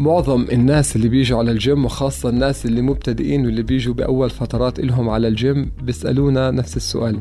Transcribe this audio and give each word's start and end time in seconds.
معظم 0.00 0.46
الناس 0.52 0.96
اللي 0.96 1.08
بيجوا 1.08 1.38
على 1.38 1.50
الجيم 1.50 1.84
وخاصة 1.84 2.28
الناس 2.28 2.66
اللي 2.66 2.82
مبتدئين 2.82 3.46
واللي 3.46 3.62
بيجوا 3.62 3.94
بأول 3.94 4.30
فترات 4.30 4.78
إلهم 4.78 5.08
على 5.08 5.28
الجيم 5.28 5.70
بيسألونا 5.82 6.50
نفس 6.50 6.76
السؤال. 6.76 7.20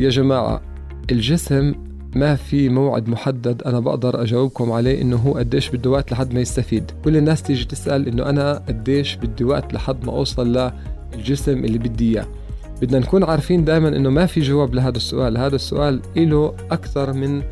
يا 0.00 0.08
جماعة 0.08 0.62
الجسم 1.10 1.74
ما 2.14 2.36
في 2.36 2.68
موعد 2.68 3.08
محدد 3.08 3.62
أنا 3.62 3.80
بقدر 3.80 4.22
أجاوبكم 4.22 4.72
عليه 4.72 5.02
إنه 5.02 5.16
هو 5.16 5.32
قديش 5.34 5.70
بده 5.70 5.90
وقت 5.90 6.12
لحد 6.12 6.34
ما 6.34 6.40
يستفيد. 6.40 6.90
كل 7.04 7.16
الناس 7.16 7.42
تيجي 7.42 7.64
تسأل 7.64 8.08
إنه 8.08 8.28
أنا 8.28 8.62
قديش 8.68 9.16
بدي 9.16 9.44
وقت 9.44 9.74
لحد 9.74 10.06
ما 10.06 10.12
أوصل 10.12 10.72
للجسم 11.14 11.64
اللي 11.64 11.78
بدي 11.78 12.12
إياه. 12.12 12.26
بدنا 12.82 12.98
نكون 12.98 13.24
عارفين 13.24 13.64
دائما 13.64 13.88
إنه 13.88 14.10
ما 14.10 14.26
في 14.26 14.40
جواب 14.40 14.74
لهذا 14.74 14.96
السؤال. 14.96 15.38
هذا 15.38 15.54
السؤال 15.54 16.00
إله 16.16 16.54
أكثر 16.70 17.12
من 17.12 17.42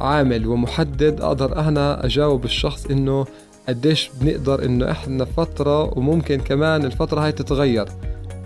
عامل 0.00 0.46
ومحدد 0.46 1.20
أقدر 1.20 1.58
أنا 1.68 2.06
أجاوب 2.06 2.44
الشخص 2.44 2.86
إنه 2.86 3.26
قديش 3.68 4.10
بنقدر 4.20 4.64
إنه 4.64 4.90
إحنا 4.90 5.24
فترة 5.24 5.98
وممكن 5.98 6.40
كمان 6.40 6.84
الفترة 6.84 7.20
هاي 7.20 7.32
تتغير 7.32 7.88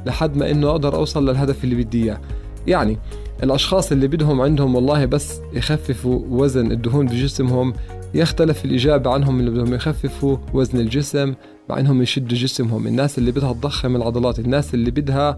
لحد 0.06 0.36
ما 0.36 0.50
إنه 0.50 0.70
أقدر 0.70 0.96
أوصل 0.96 1.28
للهدف 1.28 1.64
اللي 1.64 1.74
بدي 1.74 2.04
إياه. 2.04 2.20
يعني 2.66 2.98
الأشخاص 3.42 3.92
اللي 3.92 4.08
بدهم 4.08 4.40
عندهم 4.40 4.74
والله 4.74 5.04
بس 5.04 5.40
يخففوا 5.52 6.20
وزن 6.30 6.72
الدهون 6.72 7.06
بجسمهم 7.06 7.72
يختلف 8.14 8.64
الإجابة 8.64 9.10
عنهم 9.10 9.40
اللي 9.40 9.50
بدهم 9.50 9.74
يخففوا 9.74 10.36
وزن 10.54 10.80
الجسم 10.80 11.34
مع 11.68 11.78
إنهم 11.78 12.02
يشدوا 12.02 12.38
جسمهم. 12.38 12.86
الناس 12.86 13.18
اللي 13.18 13.32
بدها 13.32 13.52
تضخم 13.52 13.96
العضلات 13.96 14.38
الناس 14.38 14.74
اللي 14.74 14.90
بدها 14.90 15.36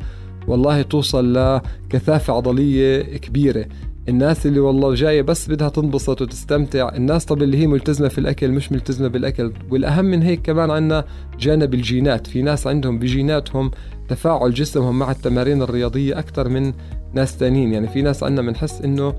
والله 0.49 0.83
توصل 0.83 1.35
لكثافة 1.35 2.33
عضلية 2.33 3.03
كبيرة. 3.03 3.67
الناس 4.09 4.47
اللي 4.47 4.61
والله 4.61 4.95
جاية 4.95 5.23
بس 5.23 5.49
بدها 5.51 5.69
تنبسط 5.69 6.23
وتستمتع. 6.23 6.97
الناس 6.97 7.25
طب 7.25 7.43
اللي 7.43 7.59
هي 7.59 7.67
ملتزمة 7.67 8.09
في 8.09 8.19
الأكل 8.19 8.51
مش 8.51 8.73
ملتزمة 8.73 9.09
بالأكل. 9.09 9.53
والأهم 9.71 10.05
من 10.05 10.23
هيك 10.23 10.43
كمان 10.43 10.71
عنا 10.71 11.05
جانب 11.41 11.75
الجينات. 11.75 12.27
في 12.27 12.43
ناس 12.43 12.67
عندهم 12.67 12.99
بجيناتهم 12.99 13.71
تفاعل 14.09 14.55
جسمهم 14.55 14.99
مع 14.99 15.11
التمارين 15.11 15.63
الرياضية 15.63 16.19
أكثر 16.19 16.49
من 16.49 16.73
ناس 17.15 17.37
تانيين. 17.37 17.73
يعني 17.73 17.89
في 17.89 18.03
ناس 18.03 18.23
عنا 18.23 18.43
بنحس 18.43 18.81
إنه 18.81 19.15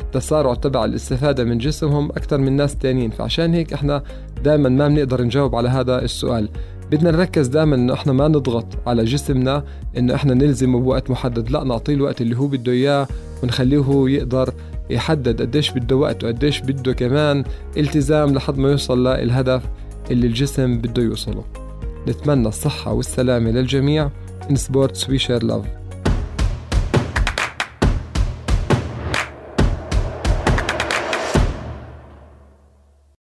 التسارع 0.00 0.54
تبع 0.54 0.84
الاستفادة 0.84 1.44
من 1.44 1.58
جسمهم 1.58 2.10
أكثر 2.10 2.38
من 2.38 2.52
ناس 2.52 2.76
تانيين. 2.76 3.10
فعشان 3.10 3.54
هيك 3.54 3.72
إحنا 3.72 4.02
دائما 4.44 4.68
ما 4.68 4.88
بنقدر 4.88 5.22
نجاوب 5.22 5.54
على 5.54 5.68
هذا 5.68 6.02
السؤال. 6.04 6.48
بدنا 6.90 7.10
نركز 7.10 7.46
دائما 7.46 7.76
إنه 7.76 7.92
إحنا 7.92 8.12
ما 8.12 8.28
نضغط 8.28 8.66
على 8.86 9.04
جسمنا 9.04 9.64
إنه 9.96 10.14
إحنا 10.14 10.34
نلزمه 10.34 10.80
بوقت 10.80 11.10
محدد. 11.10 11.50
لا 11.50 11.64
نعطيه 11.64 11.94
الوقت 11.94 12.20
اللي 12.20 12.36
هو 12.36 12.46
بده 12.46 12.72
إياه. 12.72 13.08
ونخليه 13.44 14.04
يقدر 14.08 14.54
يحدد 14.90 15.42
قديش 15.42 15.70
بده 15.70 15.96
وقت 15.96 16.24
وقديش 16.24 16.60
بده 16.60 16.92
كمان 16.92 17.44
التزام 17.76 18.34
لحد 18.34 18.58
ما 18.58 18.70
يوصل 18.70 19.06
للهدف 19.06 19.62
اللي 20.10 20.26
الجسم 20.26 20.78
بده 20.78 21.02
يوصله. 21.02 21.44
نتمنى 22.08 22.48
الصحة 22.48 22.92
والسلامة 22.92 23.50
للجميع. 23.50 24.10
In 24.50 24.54
sports 24.56 25.00
we 25.08 25.18
share 25.18 25.42
love. 25.42 25.83